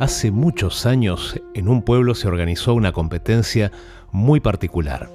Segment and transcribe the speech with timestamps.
[0.00, 3.70] Hace muchos años en un pueblo se organizó una competencia
[4.10, 5.10] muy particular.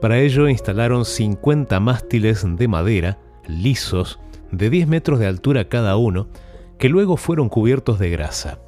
[0.00, 3.18] Para ello instalaron 50 mástiles de madera,
[3.48, 4.20] lisos,
[4.52, 6.28] de 10 metros de altura cada uno,
[6.78, 8.60] que luego fueron cubiertos de grasa.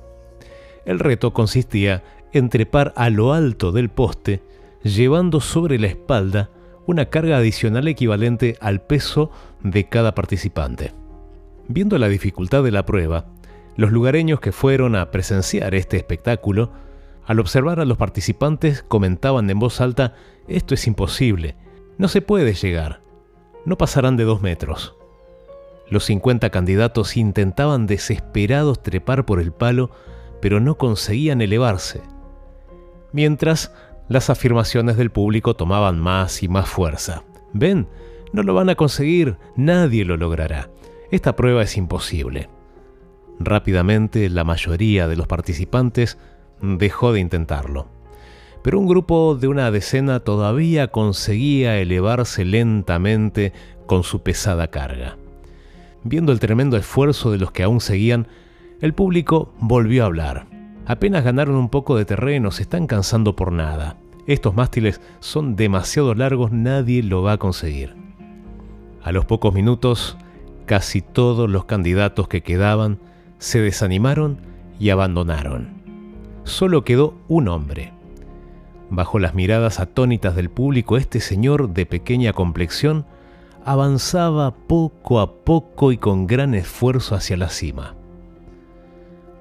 [0.84, 2.02] El reto consistía
[2.32, 4.42] en trepar a lo alto del poste,
[4.82, 6.50] llevando sobre la espalda
[6.84, 9.30] una carga adicional equivalente al peso
[9.62, 10.94] de cada participante.
[11.68, 13.26] Viendo la dificultad de la prueba,
[13.76, 16.72] los lugareños que fueron a presenciar este espectáculo,
[17.26, 20.14] al observar a los participantes comentaban en voz alta,
[20.48, 21.56] esto es imposible,
[21.98, 23.02] no se puede llegar,
[23.64, 24.96] no pasarán de dos metros.
[25.88, 29.90] Los 50 candidatos intentaban desesperados trepar por el palo,
[30.40, 32.02] pero no conseguían elevarse.
[33.12, 33.72] Mientras,
[34.08, 37.24] las afirmaciones del público tomaban más y más fuerza.
[37.52, 37.88] Ven,
[38.32, 40.70] no lo van a conseguir, nadie lo logrará.
[41.10, 42.48] Esta prueba es imposible.
[43.38, 46.18] Rápidamente la mayoría de los participantes
[46.60, 47.88] dejó de intentarlo.
[48.62, 53.52] Pero un grupo de una decena todavía conseguía elevarse lentamente
[53.86, 55.16] con su pesada carga.
[56.02, 58.26] Viendo el tremendo esfuerzo de los que aún seguían,
[58.80, 60.46] el público volvió a hablar.
[60.86, 63.96] Apenas ganaron un poco de terreno, se están cansando por nada.
[64.26, 67.94] Estos mástiles son demasiado largos, nadie lo va a conseguir.
[69.02, 70.16] A los pocos minutos,
[70.64, 72.98] casi todos los candidatos que quedaban
[73.38, 74.38] se desanimaron
[74.78, 75.82] y abandonaron.
[76.44, 77.92] Solo quedó un hombre.
[78.88, 83.04] Bajo las miradas atónitas del público, este señor de pequeña complexión
[83.64, 87.96] avanzaba poco a poco y con gran esfuerzo hacia la cima.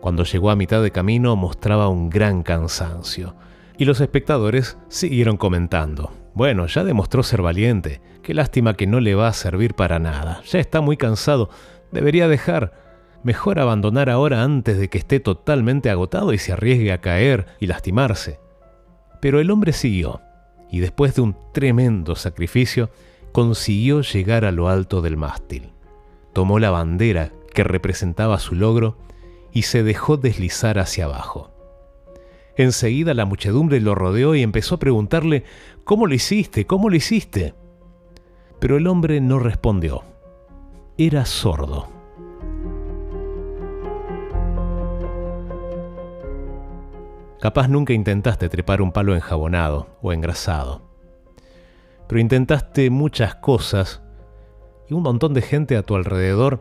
[0.02, 3.36] Cuando llegó a mitad de camino mostraba un gran cansancio,
[3.78, 6.12] y los espectadores siguieron comentando.
[6.34, 10.42] Bueno, ya demostró ser valiente, qué lástima que no le va a servir para nada,
[10.46, 11.50] ya está muy cansado,
[11.92, 12.74] debería dejar,
[13.26, 17.66] mejor abandonar ahora antes de que esté totalmente agotado y se arriesgue a caer y
[17.66, 18.40] lastimarse.
[19.20, 20.22] Pero el hombre siguió,
[20.70, 22.92] y después de un tremendo sacrificio,
[23.32, 25.72] consiguió llegar a lo alto del mástil.
[26.34, 29.00] Tomó la bandera que representaba su logro
[29.52, 31.50] y se dejó deslizar hacia abajo.
[32.58, 35.46] Enseguida la muchedumbre lo rodeó y empezó a preguntarle,
[35.84, 36.68] ¿Cómo lo hiciste?
[36.68, 37.56] ¿Cómo lo hiciste?
[38.60, 40.04] Pero el hombre no respondió.
[40.98, 41.95] Era sordo.
[47.46, 50.82] Capaz nunca intentaste trepar un palo enjabonado o engrasado
[52.08, 54.02] pero intentaste muchas cosas
[54.90, 56.60] y un montón de gente a tu alrededor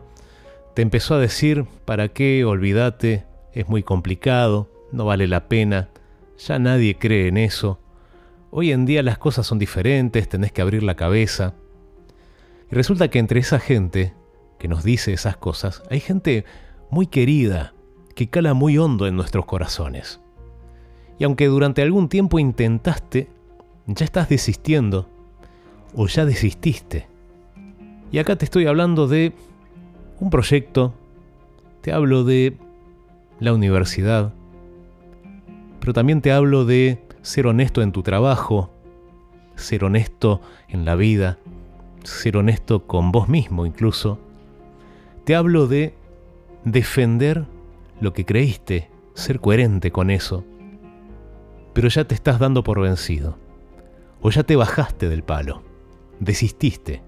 [0.75, 2.45] te empezó a decir, ¿para qué?
[2.45, 5.89] Olvídate, es muy complicado, no vale la pena,
[6.37, 7.79] ya nadie cree en eso.
[8.51, 11.55] Hoy en día las cosas son diferentes, tenés que abrir la cabeza.
[12.69, 14.13] Y resulta que entre esa gente
[14.59, 16.45] que nos dice esas cosas, hay gente
[16.91, 17.73] muy querida,
[18.15, 20.19] que cala muy hondo en nuestros corazones.
[21.17, 23.29] Y aunque durante algún tiempo intentaste,
[23.87, 25.07] ya estás desistiendo
[25.95, 27.07] o ya desististe.
[28.11, 29.33] Y acá te estoy hablando de
[30.19, 30.93] un proyecto,
[31.81, 32.57] te hablo de
[33.39, 34.33] la universidad,
[35.79, 38.71] pero también te hablo de ser honesto en tu trabajo,
[39.55, 41.37] ser honesto en la vida,
[42.03, 44.19] ser honesto con vos mismo incluso.
[45.25, 45.93] Te hablo de
[46.63, 47.45] defender
[47.99, 50.43] lo que creíste, ser coherente con eso.
[51.75, 53.37] Pero ya te estás dando por vencido,
[54.21, 55.61] o ya te bajaste del palo
[56.19, 57.01] desististe.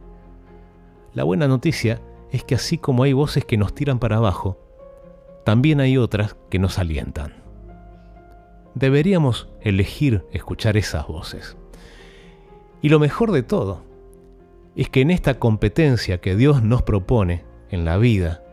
[1.14, 2.02] La buena noticia
[2.32, 4.60] es que así como hay voces que nos tiran para abajo,
[5.44, 7.36] también hay otras que nos alientan.
[8.76, 11.58] Deberíamos elegir escuchar esas voces.
[12.82, 13.82] Y lo mejor de todo
[14.76, 18.44] es que en esta competencia que Dios nos propone en la vida,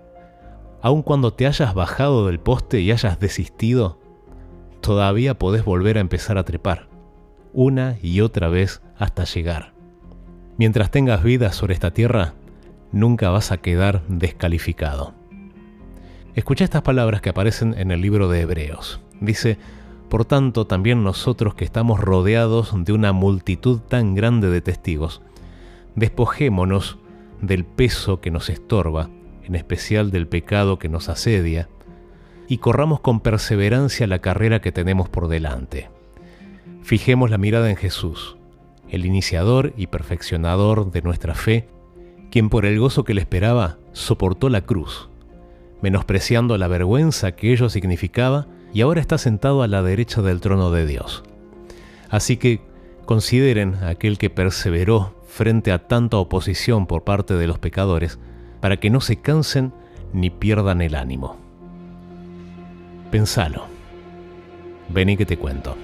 [0.81, 3.99] aun cuando te hayas bajado del poste y hayas desistido,
[4.85, 6.89] todavía podés volver a empezar a trepar,
[7.55, 9.73] una y otra vez hasta llegar.
[10.59, 12.35] Mientras tengas vida sobre esta tierra,
[12.93, 15.15] nunca vas a quedar descalificado.
[16.35, 19.01] Escucha estas palabras que aparecen en el libro de Hebreos.
[19.23, 19.57] Dice,
[20.11, 25.23] por tanto, también nosotros que estamos rodeados de una multitud tan grande de testigos,
[25.95, 26.99] despojémonos
[27.41, 29.09] del peso que nos estorba,
[29.45, 31.71] en especial del pecado que nos asedia,
[32.49, 35.89] y corramos con perseverancia la carrera que tenemos por delante.
[36.83, 38.37] Fijemos la mirada en Jesús
[38.95, 41.69] el iniciador y perfeccionador de nuestra fe,
[42.31, 45.09] quien por el gozo que le esperaba soportó la cruz,
[45.83, 50.71] menospreciando la vergüenza que ello significaba, y ahora está sentado a la derecha del trono
[50.71, 51.23] de Dios.
[52.09, 52.61] Así que
[53.05, 58.19] consideren a aquel que perseveró frente a tanta oposición por parte de los pecadores,
[58.61, 59.73] para que no se cansen
[60.13, 61.44] ni pierdan el ánimo.
[63.15, 63.69] Pensalo.
[64.89, 65.77] Vení que te cuento.